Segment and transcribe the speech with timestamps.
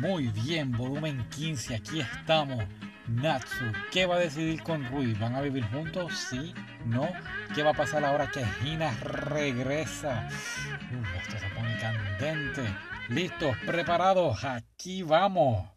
[0.00, 2.64] Muy bien, volumen 15, aquí estamos.
[3.06, 5.12] Natsu, ¿qué va a decidir con Rui?
[5.12, 6.14] ¿Van a vivir juntos?
[6.30, 6.54] ¿Sí?
[6.86, 7.06] ¿No?
[7.54, 10.26] ¿Qué va a pasar ahora que Hina regresa?
[10.26, 12.62] esto se pone candente.
[13.10, 13.54] ¿Listos?
[13.66, 14.42] ¿Preparados?
[14.42, 15.68] Aquí vamos.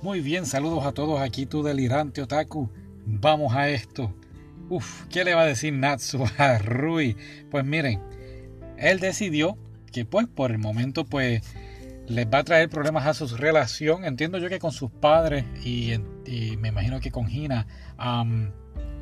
[0.00, 2.70] Muy bien, saludos a todos aquí, tu delirante otaku.
[3.06, 4.14] Vamos a esto.
[4.68, 7.16] Uf, ¿qué le va a decir Natsu a Rui?
[7.50, 8.00] Pues miren,
[8.78, 9.58] él decidió
[9.92, 11.42] que pues por el momento pues
[12.08, 14.04] les va a traer problemas a su relación.
[14.04, 15.94] Entiendo yo que con sus padres y,
[16.58, 17.66] me imagino que con Hina,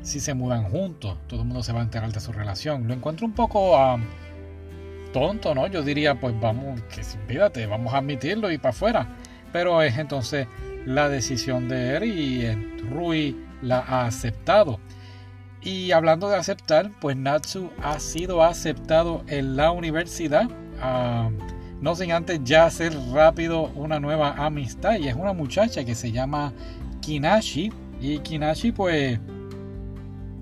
[0.01, 2.87] si se mudan juntos, todo el mundo se va a enterar de su relación.
[2.87, 3.77] Lo encuentro un poco
[5.13, 5.67] tonto, ¿no?
[5.67, 9.17] Yo diría pues vamos, que fíjate, vamos a admitirlo y para afuera.
[9.53, 10.47] Pero es entonces
[10.85, 14.79] la decisión de él y Rui la ha aceptado.
[15.61, 20.49] Y hablando de aceptar, pues Natsu ha sido aceptado en la universidad.
[20.81, 21.29] Ah,
[21.79, 24.97] no sin antes ya hacer rápido una nueva amistad.
[24.99, 26.51] Y es una muchacha que se llama
[27.01, 27.71] Kinashi.
[28.01, 29.19] Y Kinashi pues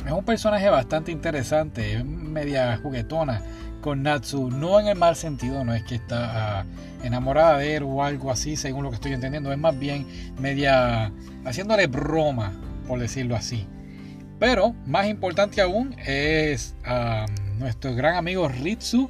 [0.05, 3.41] es un personaje bastante interesante, media juguetona
[3.81, 6.65] con Natsu, no en el mal sentido, no es que está ah,
[7.03, 10.05] enamorada de él o algo así, según lo que estoy entendiendo, es más bien
[10.39, 11.11] media
[11.45, 12.51] haciéndole broma,
[12.87, 13.67] por decirlo así.
[14.39, 17.25] Pero más importante aún es ah,
[17.59, 19.09] nuestro gran amigo Ritsu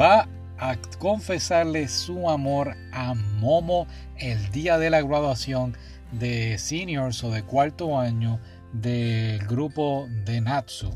[0.00, 0.28] va
[0.58, 3.86] a confesarle su amor a Momo
[4.18, 5.76] el día de la graduación
[6.12, 8.38] de seniors o de cuarto año
[8.72, 10.90] del grupo de Natsu.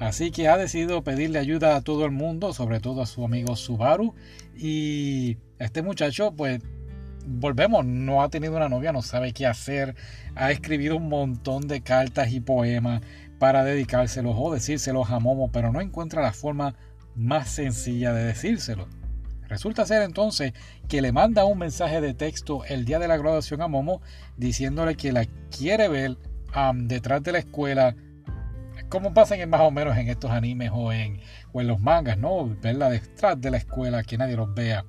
[0.00, 3.54] Así que ha decidido pedirle ayuda a todo el mundo, sobre todo a su amigo
[3.54, 4.14] Subaru.
[4.56, 6.60] Y este muchacho, pues,
[7.26, 9.94] volvemos, no ha tenido una novia, no sabe qué hacer.
[10.34, 13.02] Ha escrito un montón de cartas y poemas
[13.38, 16.74] para dedicárselos o decírselos a Momo, pero no encuentra la forma
[17.14, 18.88] más sencilla de decírselo.
[19.48, 20.52] Resulta ser entonces
[20.88, 24.00] que le manda un mensaje de texto el día de la graduación a Momo
[24.36, 25.26] diciéndole que la
[25.56, 26.16] quiere ver
[26.86, 27.94] detrás de la escuela
[28.88, 31.20] como pasa en, más o menos en estos animes o en,
[31.52, 32.46] o en los mangas, ¿no?
[32.60, 34.84] Verla detrás de la escuela, que nadie los vea.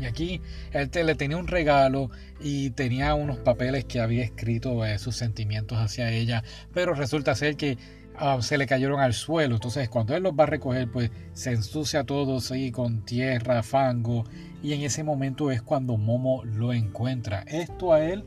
[0.00, 0.40] Y aquí
[0.72, 2.10] él le tenía un regalo
[2.40, 6.42] y tenía unos papeles que había escrito eh, sus sentimientos hacia ella,
[6.72, 7.78] pero resulta ser que
[8.16, 9.56] ah, se le cayeron al suelo.
[9.56, 14.24] Entonces cuando él los va a recoger, pues se ensucia todo así con tierra, fango,
[14.62, 17.44] y en ese momento es cuando Momo lo encuentra.
[17.46, 18.24] Esto a él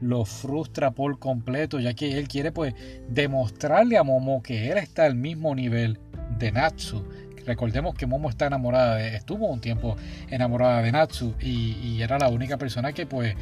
[0.00, 2.74] lo frustra por completo, ya que él quiere pues
[3.08, 5.98] demostrarle a Momo que él está al mismo nivel
[6.38, 7.04] de Natsu.
[7.46, 9.96] Recordemos que Momo está enamorada de, estuvo un tiempo
[10.30, 13.34] enamorada de Natsu y, era la única persona que pues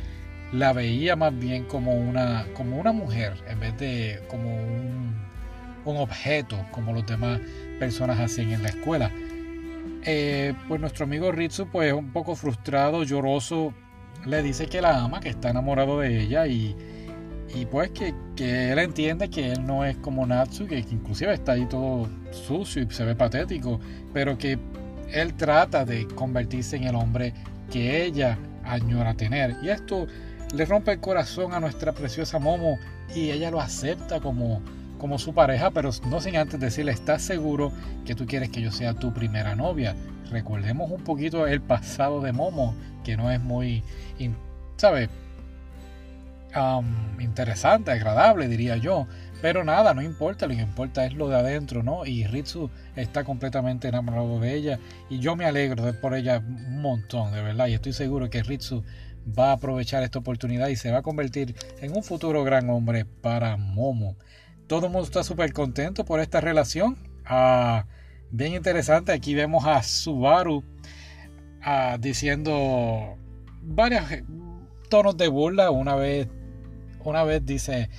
[0.52, 5.14] la veía más bien como una, como una mujer en vez de como un,
[5.84, 7.40] un objeto como los demás
[7.78, 9.10] personas hacían en la escuela.
[10.04, 13.74] Eh, pues nuestro amigo Ritsu pues un poco frustrado, lloroso
[14.26, 16.76] le dice que la ama, que está enamorado de ella y,
[17.70, 18.14] pues que,
[18.72, 22.90] él entiende que él no es como Natsu, que, inclusive está ahí todo sucio y
[22.90, 23.80] se ve patético,
[24.12, 24.58] pero que
[25.12, 27.34] él trata de convertirse en el hombre
[27.70, 29.56] que ella añora tener.
[29.62, 30.06] Y esto
[30.54, 32.78] le rompe el corazón a nuestra preciosa Momo
[33.14, 34.62] y ella lo acepta como,
[34.98, 37.72] como su pareja, pero no sin antes decirle, ¿estás seguro
[38.04, 39.96] que tú quieres que yo sea tu primera novia?
[40.30, 42.74] Recordemos un poquito el pasado de Momo,
[43.04, 43.82] que no es muy,
[44.76, 45.08] ¿sabes?
[47.18, 49.06] Interesante, agradable, diría yo.
[49.42, 52.04] Pero nada, no importa, lo que importa es lo de adentro, ¿no?
[52.04, 54.78] Y Ritsu está completamente enamorado de ella
[55.08, 57.68] y yo me alegro de por ella un montón, de verdad.
[57.68, 58.84] Y estoy seguro que Ritsu
[59.26, 63.04] va a aprovechar esta oportunidad y se va a convertir en un futuro gran hombre
[63.04, 64.16] para Momo.
[64.66, 66.96] Todo el mundo está súper contento por esta relación.
[67.24, 67.86] Ah,
[68.30, 70.64] bien interesante, aquí vemos a Subaru
[71.62, 73.16] ah, diciendo
[73.62, 74.04] varios
[74.88, 75.70] tonos de burla.
[75.70, 76.28] Una vez,
[77.04, 77.90] una vez dice,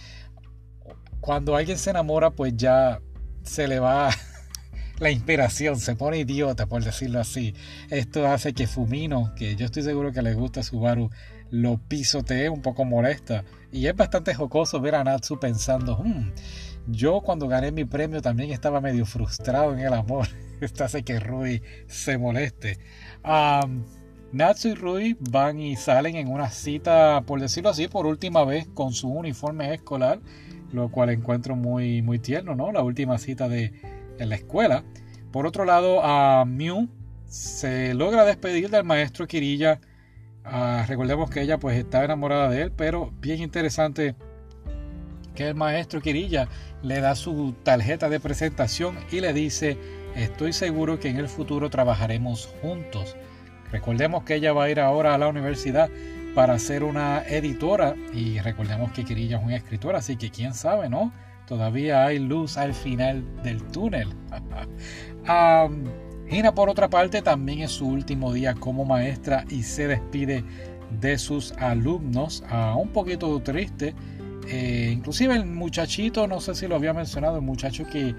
[1.20, 3.02] cuando alguien se enamora, pues ya
[3.44, 4.10] se le va
[5.00, 7.54] la inspiración, se pone idiota, por decirlo así.
[7.90, 11.10] Esto hace que Fumino, que yo estoy seguro que le gusta Subaru,
[11.50, 13.44] lo pisotee un poco molesta.
[13.72, 16.32] Y es bastante jocoso ver a Natsu pensando, hmm,
[16.88, 20.28] yo cuando gané mi premio también estaba medio frustrado en el amor.
[20.62, 22.78] Esto hace que Rui se moleste.
[24.32, 28.68] Natsu y Rui van y salen en una cita, por decirlo así, por última vez
[28.74, 30.20] con su uniforme escolar,
[30.72, 32.72] lo cual encuentro muy, muy tierno, ¿no?
[32.72, 33.74] La última cita de,
[34.18, 34.84] la escuela.
[35.32, 36.88] Por otro lado, a Mew
[37.26, 39.80] se logra despedir del maestro Kirilla
[40.44, 44.16] Ah, recordemos que ella pues estaba enamorada de él, pero bien interesante
[45.36, 46.48] que el maestro Kirilla
[46.82, 49.78] le da su tarjeta de presentación y le dice,
[50.16, 53.16] estoy seguro que en el futuro trabajaremos juntos.
[53.72, 55.90] Recordemos que ella va a ir ahora a la universidad
[56.36, 60.90] para ser una editora y recordemos que Kirilla es un escritor, así que quién sabe,
[60.90, 61.12] ¿no?
[61.48, 64.08] Todavía hay luz al final del túnel.
[66.30, 70.46] Gina, por otra parte, también es su último día como maestra y se despide
[71.02, 72.44] de sus alumnos.
[72.78, 73.94] un poquito triste.
[74.48, 78.16] Eh, inclusive el muchachito, no sé si lo había mencionado, el muchacho que,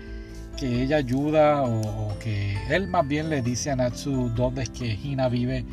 [0.56, 4.94] que ella ayuda o, que él más bien le dice a Natsu dónde es que
[4.94, 5.64] Hina vive,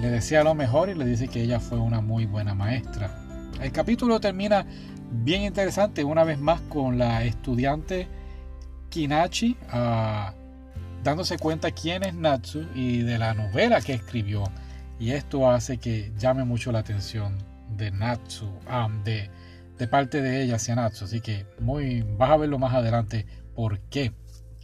[0.00, 3.10] le desea lo mejor y le dice que ella fue una muy buena maestra.
[3.60, 4.64] El capítulo termina
[5.10, 8.06] bien interesante una vez más con la estudiante
[8.90, 10.32] Kinachi ah,
[11.02, 14.44] dándose cuenta quién es Natsu y de la novela que escribió.
[14.98, 17.38] Y esto hace que llame mucho la atención
[17.76, 19.30] de Natsu, ah, de,
[19.78, 21.04] de parte de ella hacia Natsu.
[21.04, 23.26] Así que muy, vas a verlo más adelante
[23.58, 24.12] por qué.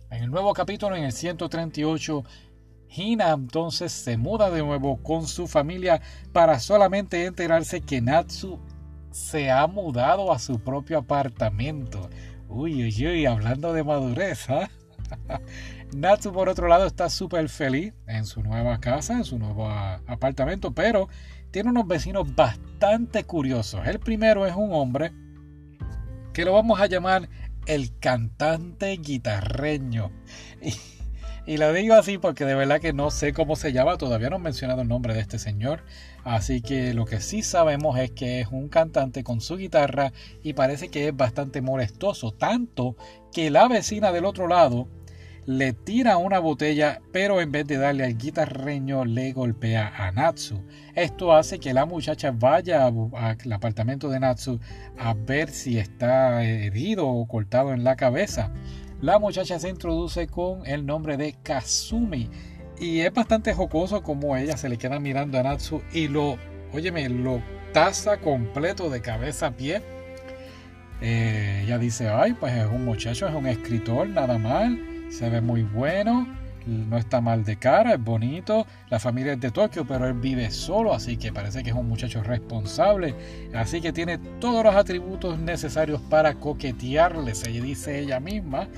[0.08, 2.22] En el nuevo capítulo, en el 138,
[2.90, 6.00] Hina entonces se muda de nuevo con su familia
[6.32, 8.60] para solamente enterarse que Natsu
[9.10, 12.08] se ha mudado a su propio apartamento.
[12.48, 14.70] Uy, uy, uy, hablando de madurez, ¿ah?
[15.92, 19.68] Natsu, por otro lado, está súper feliz en su nueva casa, en su nuevo
[20.06, 21.08] apartamento, pero
[21.50, 23.88] tiene unos vecinos bastante curiosos.
[23.88, 25.10] El primero es un hombre
[26.32, 27.28] que lo vamos a llamar
[27.66, 30.10] el cantante guitarreño.
[30.62, 30.72] Y
[31.46, 34.36] y lo digo así porque de verdad que no sé cómo se llama, todavía no
[34.36, 35.82] han mencionado el nombre de este señor.
[36.24, 40.54] Así que lo que sí sabemos es que es un cantante con su guitarra y
[40.54, 42.96] parece que es bastante molestoso, tanto
[43.30, 44.88] que la vecina del otro lado
[45.46, 50.62] le tira una botella, pero en vez de darle al guitarreño le golpea a Natsu.
[50.94, 54.60] Esto hace que la muchacha vaya al apartamento de Natsu
[54.98, 58.52] a ver si está herido o cortado en la cabeza
[59.04, 62.30] la muchacha se introduce con el nombre de Kazumi.
[62.80, 66.38] Y es bastante jocoso como ella se le queda mirando a Natsu y lo,
[66.72, 67.42] óyeme, lo
[67.74, 69.82] taza completo de cabeza a pie.
[71.02, 74.80] Eh, ella dice, ay, pues es un muchacho, es un escritor, nada mal,
[75.18, 76.26] se ve muy bueno
[76.66, 78.66] no está mal de cara, es bonito.
[78.88, 81.88] La familia es de Tokio, pero él vive solo, así que parece que es un
[81.88, 83.14] muchacho responsable.
[83.54, 88.68] Así que tiene todos los atributos necesarios para coquetearle, se dice ella misma.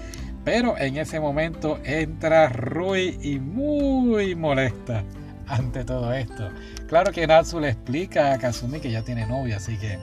[0.44, 5.02] Pero en ese momento entra Rui y muy molesta
[5.48, 6.50] ante todo esto.
[6.88, 9.98] Claro que Natsu le explica a Kazumi que ya tiene novia, así que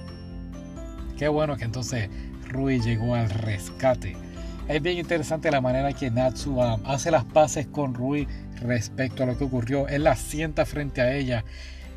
[1.18, 2.09] qué bueno que entonces
[2.50, 4.18] Rui llegó al rescate.
[4.68, 8.27] Es bien interesante la manera que Natsu hace las paces con Rui
[8.62, 9.89] respecto a lo que ocurrió.
[9.89, 11.44] Él la sienta frente a ella.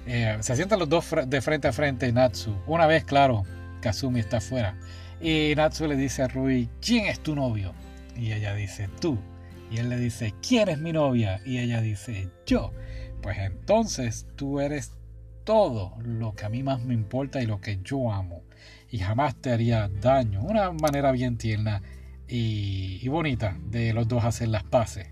[0.04, 2.56] Eh, se sientan los dos de frente a frente Natsu.
[2.66, 3.44] Una vez, claro,
[3.80, 4.76] Kazumi está afuera.
[5.20, 7.72] Y Natsu le dice a Rui, ¿quién es tu novio?
[8.16, 9.16] Y ella dice, tú.
[9.70, 11.40] Y él le dice, ¿quién es mi novia?
[11.46, 12.72] Y ella dice, yo.
[13.22, 14.92] Pues entonces tú eres
[15.44, 18.42] todo lo que a mí más me importa y lo que yo amo.
[18.90, 20.42] Y jamás te haría daño.
[20.42, 21.80] Una manera bien tierna
[22.28, 25.08] y, bonita de los dos hacer las paces.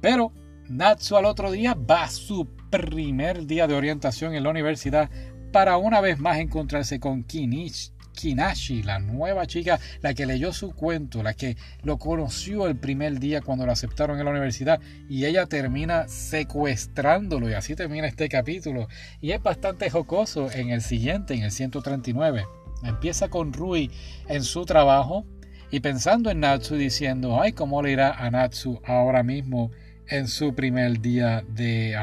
[0.00, 0.32] Pero
[0.68, 5.10] Natsu al otro día va a su primer día de orientación en la universidad
[5.52, 10.72] para una vez más encontrarse con Kinichi, Kinashi, la nueva chica, la que leyó su
[10.72, 15.24] cuento, la que lo conoció el primer día cuando lo aceptaron en la universidad y
[15.24, 18.88] ella termina secuestrándolo y así termina este capítulo
[19.20, 22.44] y es bastante jocoso en el siguiente, en el 139.
[22.82, 23.90] Empieza con Rui
[24.26, 25.24] en su trabajo,
[25.70, 29.70] y pensando en Natsu diciendo, ay, ¿cómo le irá a Natsu ahora mismo
[30.06, 31.94] en su primer día de,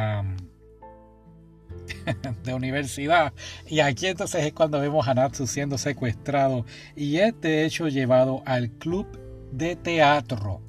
[2.43, 3.33] de universidad?
[3.67, 8.43] Y aquí entonces es cuando vemos a Natsu siendo secuestrado y es de hecho llevado
[8.45, 9.07] al club
[9.51, 10.61] de teatro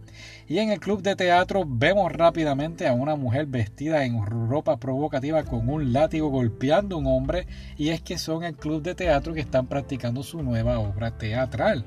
[0.49, 5.43] y en el club de teatro vemos rápidamente a una mujer vestida en ropa provocativa
[5.43, 9.35] con un látigo golpeando a un hombre y es que son el club de teatro
[9.35, 11.85] que están practicando su nueva obra teatral.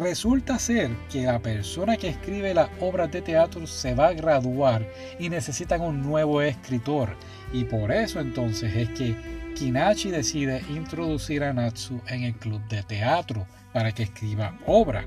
[0.00, 4.86] Resulta ser que la persona que escribe la obra de teatro se va a graduar
[5.18, 7.16] y necesitan un nuevo escritor
[7.52, 9.16] y por eso entonces es que
[9.56, 15.06] Kinachi decide introducir a Natsu en el club de teatro para que escriba obra.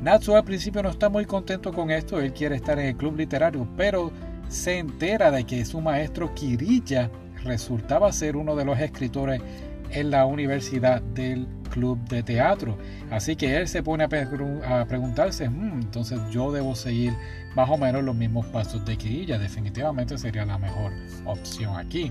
[0.00, 3.16] Natsu al principio no está muy contento con esto, él quiere estar en el club
[3.18, 4.10] literario, pero
[4.48, 7.10] se entera de que su maestro Kirilla
[7.44, 9.42] resultaba ser uno de los escritores
[9.90, 12.76] en la universidad del club de teatro.
[13.10, 14.08] Así que él se pone a,
[14.86, 17.12] preguntarse, hmm, entonces yo debo seguir
[17.54, 19.38] más o menos los mismos pasos de Kirilla.
[19.38, 20.92] Definitivamente sería la mejor
[21.26, 22.10] opción aquí.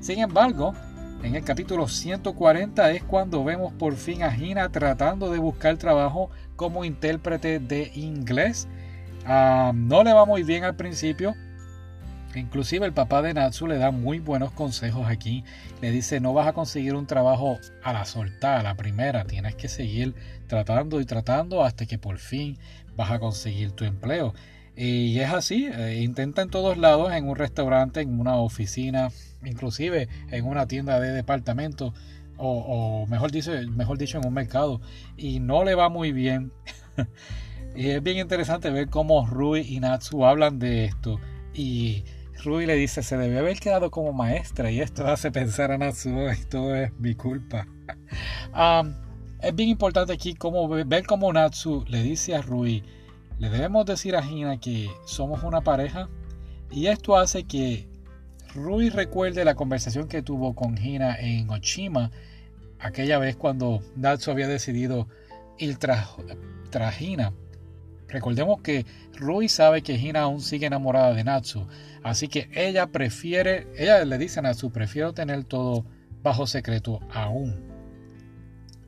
[0.00, 0.74] Sin embargo,
[1.22, 6.30] en el capítulo 140 es cuando vemos por fin a Hina tratando de buscar trabajo
[6.56, 8.68] como intérprete de inglés.
[9.24, 11.34] Ah, no le va muy bien al principio.
[12.34, 15.44] Inclusive el papá de Natsu le da muy buenos consejos aquí.
[15.80, 19.24] Le dice, no vas a conseguir un trabajo a la soltada, a la primera.
[19.24, 20.14] Tienes que seguir
[20.46, 22.58] tratando y tratando hasta que por fin
[22.96, 24.34] vas a conseguir tu empleo.
[24.74, 29.10] Y es así, eh, intenta en todos lados, en un restaurante, en una oficina,
[29.44, 31.92] inclusive en una tienda de departamento,
[32.36, 34.80] o, mejor, dicho, mejor dicho, en un mercado,
[35.16, 36.52] y no le va muy bien.
[37.76, 41.20] y es bien interesante ver cómo Rui y Natsu hablan de esto.
[41.54, 42.04] Y
[42.44, 46.10] Rui le dice, se debe haber quedado como maestra, y esto hace pensar a Natsu,
[46.10, 47.66] y todo es mi culpa.
[49.40, 52.82] es bien importante aquí cómo, ver cómo Natsu le dice a Rui,
[53.38, 56.08] le debemos decir a Hina que somos una pareja
[56.70, 57.88] y esto hace que
[58.54, 62.10] Rui recuerde la conversación que tuvo con Hina en Ochima
[62.78, 65.08] aquella vez cuando Natsu había decidido
[65.56, 67.32] ir tras, Hina.
[68.08, 71.66] Recordemos que Rui sabe que Hina aún sigue enamorada de Natsu,
[72.02, 75.86] así que ella prefiere, ella le dice a Natsu, prefiero tener todo
[76.22, 77.72] bajo secreto aún.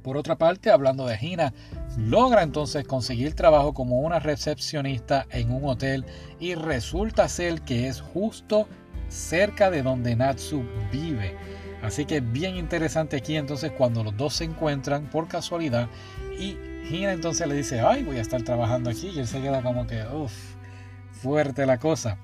[0.03, 1.55] Por otra parte, hablando de Hina,
[1.97, 6.05] logra entonces conseguir trabajo como una recepcionista en un hotel
[6.39, 8.69] y resulta ser que es justo
[9.15, 11.37] cerca de donde Natsu vive.
[11.83, 15.89] Así que bien interesante aquí entonces cuando los dos se encuentran por casualidad
[16.39, 16.57] y
[16.91, 19.87] Hina entonces le dice, ay, voy a estar trabajando aquí y él se queda como
[19.87, 20.33] que, uff,
[21.13, 22.19] fuerte la cosa.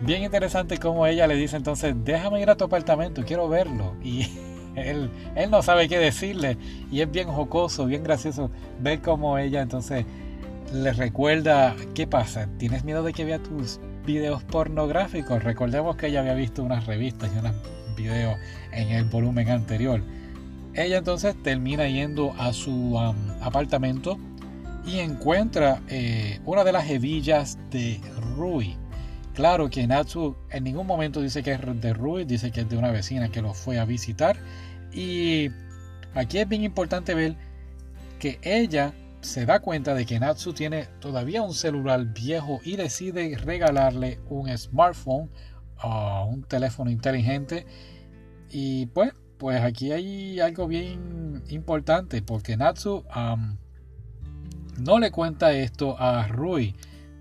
[0.00, 3.96] Bien interesante como ella le dice entonces, déjame ir a tu apartamento, quiero verlo.
[4.02, 4.28] Y
[4.74, 5.10] él,
[5.50, 6.56] no sabe qué decirle
[6.90, 10.06] y es bien jocoso, bien gracioso ver cómo ella entonces
[10.72, 12.48] le recuerda qué pasa.
[12.56, 15.42] ¿Tienes miedo de que vea tus videos pornográficos?
[15.42, 17.54] Recordemos que ella había visto unas revistas y unos
[17.96, 18.36] videos
[18.72, 20.00] en el volumen anterior.
[20.74, 22.98] Ella entonces termina yendo a su
[23.40, 24.18] apartamento
[24.86, 28.00] y encuentra eh, una de las hebillas de
[28.36, 28.76] Rui.
[29.34, 32.76] Claro que Natsu en ningún momento dice que es de Rui, dice que es de
[32.76, 34.36] una vecina que lo fue a visitar.
[34.92, 35.50] Y
[36.14, 37.36] aquí es bien importante ver
[38.18, 38.92] que ella
[39.22, 44.56] se da cuenta de que Natsu tiene todavía un celular viejo y decide regalarle un
[44.56, 45.30] smartphone
[45.82, 47.66] o un teléfono inteligente.
[48.50, 53.04] Y pues, pues aquí hay algo bien importante porque Natsu
[54.78, 56.74] no le cuenta esto a Rui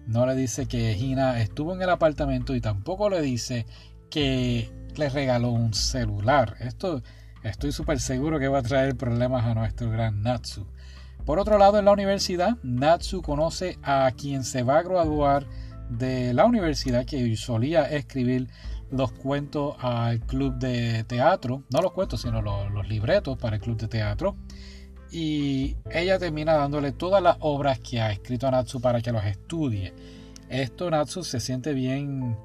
[0.08, 3.66] no le dice que Hina estuvo en el apartamento y tampoco le dice
[4.10, 6.58] que le regaló un celular.
[6.60, 7.02] Esto
[7.44, 10.68] estoy súper seguro que va a traer problemas a nuestro gran Natsu.
[11.26, 15.46] Por otro lado, en la universidad, Natsu conoce a quien se va a graduar
[15.90, 18.48] de la universidad que solía escribir
[18.92, 23.78] los cuentos al club de teatro, no los cuentos, sino los, libretos para el club
[23.78, 24.36] de teatro
[25.12, 29.94] y ella termina dándole todas las obras que ha escrito Natsu para que los estudie.
[30.50, 32.38] Esto Natsu se siente bien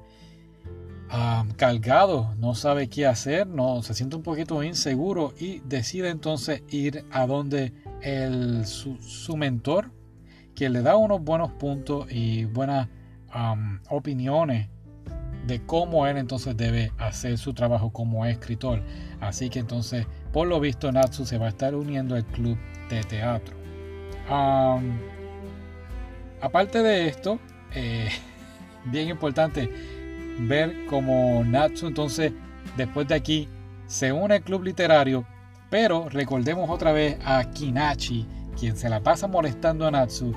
[1.11, 6.63] um, cargado, no sabe qué hacer, no, se siente un poquito inseguro y decide entonces
[6.69, 9.91] ir a donde el, su, mentor,
[10.55, 12.87] que le da unos buenos puntos y buenas
[13.35, 14.69] um, opiniones
[15.45, 18.81] de cómo él entonces debe hacer su trabajo como escritor.
[19.21, 23.01] Así que entonces por lo visto, Natsu se va a estar uniendo al club de
[23.01, 23.55] teatro.
[26.41, 27.39] aparte de esto,
[27.73, 28.09] eh,
[28.85, 29.67] bien importante
[30.41, 32.33] ver cómo Natsu entonces,
[32.75, 33.49] después de aquí,
[33.87, 35.25] se une al club literario,
[35.69, 38.25] pero recordemos otra vez a Kinachi,
[38.57, 40.33] quien se la pasa molestando a Natsu,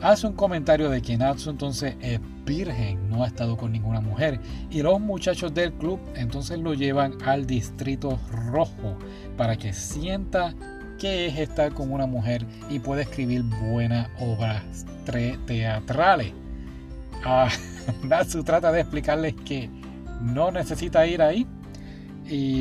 [0.00, 4.40] hace un comentario de que Natsu entonces es virgen, no ha estado con ninguna mujer.
[4.70, 8.18] Y los muchachos del club entonces lo llevan al distrito
[8.50, 8.96] rojo
[9.36, 10.54] para que sienta
[10.98, 14.62] que es estar con una mujer y puede escribir buenas obras
[15.46, 16.32] teatrales.
[17.24, 17.48] Ah,
[18.04, 19.68] Natsu trata de explicarles que
[20.20, 21.46] no necesita ir ahí,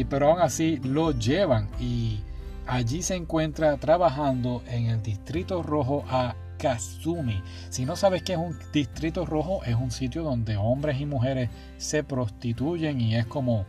[0.09, 2.19] pero aún así lo llevan y
[2.67, 7.41] allí se encuentra trabajando en el distrito rojo a Kazumi.
[7.69, 11.49] Si no sabes qué es un distrito rojo, es un sitio donde hombres y mujeres
[11.77, 13.65] se prostituyen y es como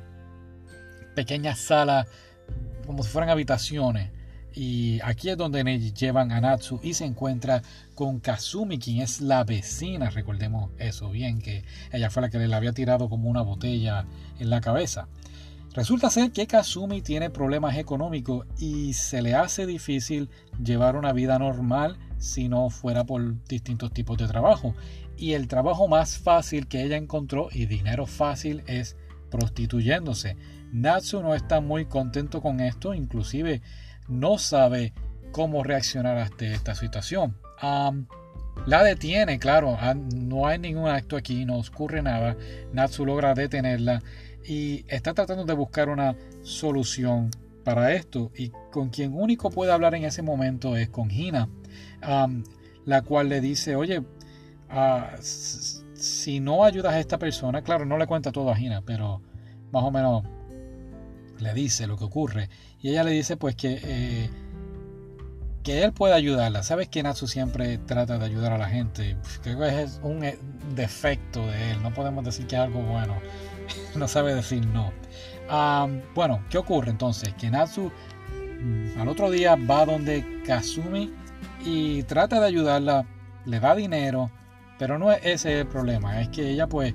[1.15, 2.07] pequeñas salas,
[2.87, 4.11] como si fueran habitaciones.
[4.55, 7.63] Y aquí es donde llevan a Natsu y se encuentra
[7.95, 10.11] con Kazumi, quien es la vecina.
[10.11, 14.05] Recordemos eso bien, que ella fue la que le había tirado como una botella
[14.39, 15.09] en la cabeza.
[15.75, 20.29] Resulta ser que Kazumi tiene problemas económicos y se le hace difícil
[20.63, 24.75] llevar una vida normal si no fuera por distintos tipos de trabajo.
[25.17, 28.97] Y el trabajo más fácil que ella encontró y dinero fácil es
[29.31, 30.37] prostituyéndose.
[30.73, 33.63] Natsu no está muy contento con esto, inclusive
[34.09, 34.93] no sabe
[35.33, 37.39] cómo reaccionar ante esta situación.
[38.67, 39.79] la detiene, claro,
[40.15, 42.37] no hay ningún acto aquí, no ocurre nada.
[42.75, 44.03] Natsu logra detenerla
[44.45, 47.31] y está tratando de buscar una solución
[47.65, 51.49] para esto y con quien único puede hablar en ese momento es con Hina,
[52.85, 54.03] la cual le dice, oye,
[54.69, 59.23] ah, si no ayudas a esta persona, claro, no le cuenta todo a Hina, pero
[59.71, 60.25] más o menos
[61.39, 62.49] le dice lo que ocurre
[62.81, 64.31] y ella le dice pues que eh,
[65.63, 66.63] que él puede ayudarla.
[66.63, 69.17] Sabes que Natsu siempre trata de ayudar a la gente.
[69.43, 70.39] Creo que es un eh,
[70.75, 71.83] defecto de él.
[71.83, 73.21] No podemos decir que es algo bueno.
[73.97, 74.93] no sabe decir no.
[76.15, 77.35] bueno, ¿qué ocurre entonces?
[77.35, 77.91] Que Natsu
[78.61, 81.13] mm, al otro día va donde Kazumi
[81.65, 83.07] y trata de ayudarla,
[83.45, 84.31] le da dinero,
[84.79, 86.95] pero no es ese el problema, es que ella pues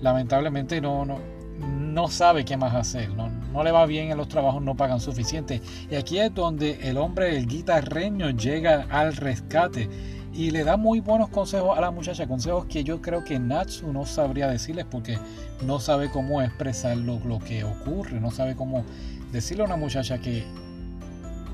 [0.00, 1.18] lamentablemente no, no,
[1.58, 5.00] no sabe qué más hacer, no, no le va bien en los trabajos, no pagan
[5.00, 5.62] suficiente.
[5.90, 9.88] Y aquí es donde el hombre, el guitarreño, llega al rescate
[10.34, 13.92] y le da muy buenos consejos a la muchacha, consejos que yo creo que Natsu
[13.92, 15.16] no sabría decirles porque
[15.64, 18.84] no sabe cómo expresar lo, que ocurre, no sabe cómo
[19.30, 20.44] decirle a una muchacha que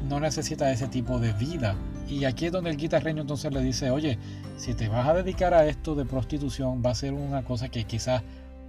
[0.08, 1.76] no necesita ese tipo de vida.
[2.08, 4.18] Y aquí es donde el guitarreño entonces le dice, oye,
[4.56, 7.84] si te vas a dedicar a esto de prostitución, va a ser una cosa que
[7.84, 8.22] quizás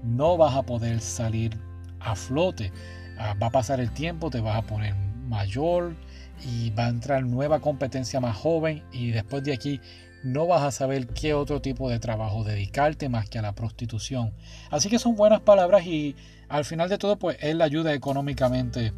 [0.04, 1.58] no vas a poder salir
[2.02, 2.74] a flote.
[3.18, 4.94] Ah, va a pasar el tiempo, te vas a poner
[5.30, 5.96] mayor,
[6.44, 9.80] y va a entrar nueva competencia más joven y después de aquí
[10.24, 14.34] no vas a saber qué otro tipo de trabajo dedicarte más que a la prostitución.
[14.70, 16.16] Así que son buenas palabras y
[16.50, 18.94] al final de todo pues él ayuda económicamente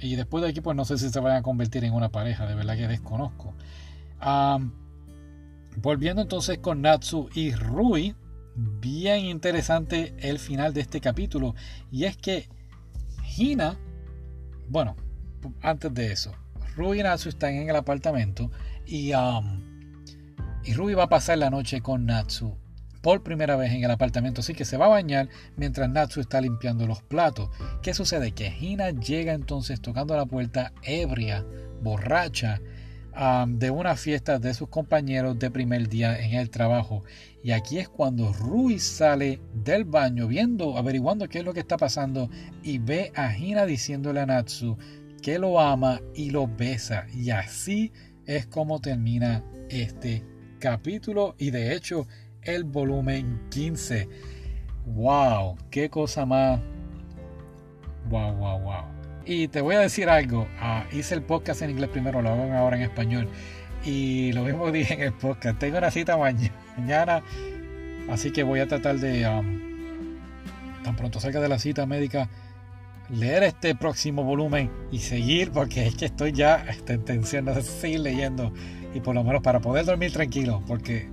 [0.00, 2.46] y después de aquí pues no sé si se van a convertir en una pareja,
[2.46, 3.54] de verdad que desconozco.
[5.76, 8.14] volviendo entonces con Natsu y Rui,
[8.56, 11.54] bien interesante el final de este capítulo
[11.90, 12.48] y es que
[13.36, 13.76] Hina,
[14.68, 14.96] bueno,
[15.60, 16.32] antes de eso,
[16.76, 18.50] Ruby y Natsu están en el apartamento
[18.86, 19.60] y, um,
[20.64, 22.56] y va a pasar la noche con Natsu
[23.04, 26.40] por primera vez en el apartamento, así que se va a bañar mientras Natsu está
[26.40, 27.50] limpiando los platos.
[27.82, 28.32] ¿Qué sucede?
[28.32, 31.44] Que Hina llega entonces tocando la puerta ebria,
[31.82, 32.62] borracha,
[33.14, 37.04] um, de una fiesta de sus compañeros de primer día en el trabajo.
[37.42, 41.76] Y aquí es cuando Rui sale del baño, viendo, averiguando qué es lo que está
[41.76, 42.30] pasando,
[42.62, 44.78] y ve a Hina diciéndole a Natsu
[45.24, 47.06] que lo ama y lo besa.
[47.10, 47.92] Y así
[48.26, 50.22] es como termina este
[50.58, 52.06] capítulo y de hecho
[52.42, 54.06] el volumen 15.
[54.84, 55.56] ¡Wow!
[55.70, 56.60] ¡Qué cosa más!
[58.10, 58.84] ¡Wow, wow, wow!
[59.24, 60.46] Y te voy a decir algo.
[60.60, 63.26] Ah, hice el podcast en inglés primero, lo hago ahora en español.
[63.82, 65.58] Y lo mismo dije en el podcast.
[65.58, 67.22] Tengo una cita mañana.
[68.10, 69.22] Así que voy a tratar de...
[70.82, 72.28] Tan pronto salga de la cita médica
[73.10, 78.00] leer este próximo volumen y seguir, porque es que estoy ya esta intención de seguir
[78.00, 78.52] leyendo
[78.94, 81.08] y por lo menos para poder dormir tranquilo, porque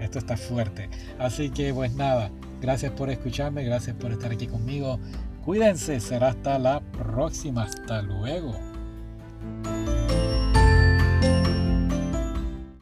[0.00, 0.88] esto está fuerte.
[1.18, 4.98] Así que pues nada, gracias por escucharme, gracias por estar aquí conmigo.
[5.44, 7.64] Cuídense, será hasta la próxima.
[7.64, 8.54] Hasta luego.